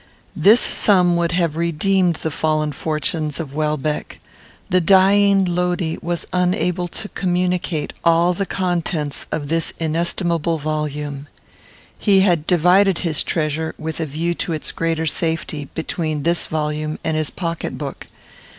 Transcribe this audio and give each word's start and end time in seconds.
This 0.35 0.59
sum 0.59 1.15
would 1.17 1.31
have 1.33 1.55
redeemed 1.55 2.15
the 2.15 2.31
fallen 2.31 2.71
fortunes 2.71 3.39
of 3.39 3.53
Welbeck. 3.53 4.19
The 4.71 4.81
dying 4.81 5.45
Lodi 5.45 5.97
was 6.01 6.25
unable 6.33 6.87
to 6.87 7.09
communicate 7.09 7.93
all 8.03 8.33
the 8.33 8.47
contents 8.47 9.27
of 9.31 9.47
this 9.47 9.73
inestimable 9.79 10.57
volume. 10.57 11.27
He 11.99 12.21
had 12.21 12.47
divided 12.47 12.97
his 13.05 13.23
treasure, 13.23 13.75
with 13.77 13.99
a 13.99 14.07
view 14.07 14.33
to 14.33 14.53
its 14.53 14.71
greater 14.71 15.05
safety, 15.05 15.69
between 15.75 16.23
this 16.23 16.47
volume 16.47 16.97
and 17.03 17.15
his 17.15 17.29
pocket 17.29 17.77
book. 17.77 18.07